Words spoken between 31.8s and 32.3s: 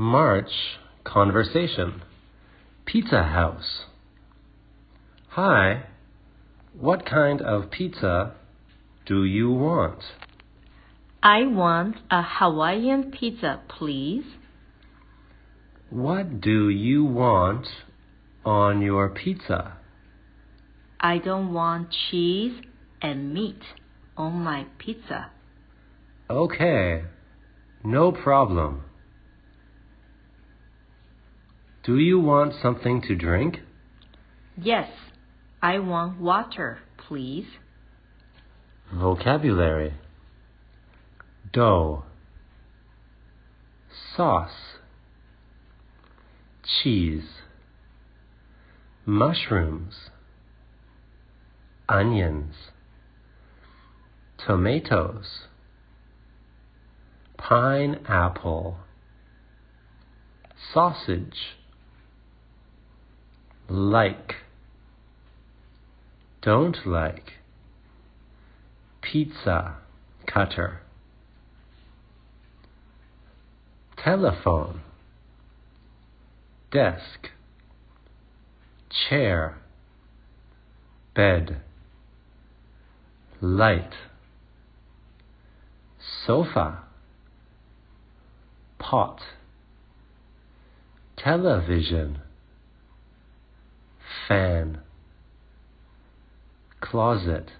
Do you